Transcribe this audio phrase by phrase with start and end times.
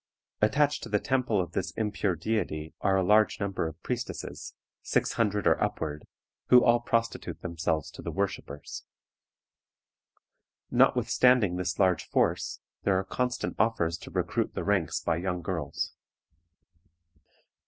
[0.41, 5.11] Attached to the temple of this impure deity are a large number of priestesses, six
[5.13, 6.07] hundred or upward,
[6.47, 8.83] who all prostitute themselves to the worshipers.
[10.71, 15.93] Notwithstanding this large force, there are constant offers to recruit the ranks by young girls.